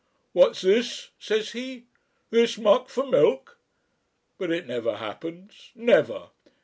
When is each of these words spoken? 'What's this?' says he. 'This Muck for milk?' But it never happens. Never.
'What's 0.33 0.61
this?' 0.61 1.11
says 1.19 1.51
he. 1.51 1.83
'This 2.31 2.57
Muck 2.57 2.89
for 2.89 3.05
milk?' 3.05 3.59
But 4.39 4.49
it 4.49 4.65
never 4.65 4.97
happens. 4.97 5.69
Never. 5.75 6.29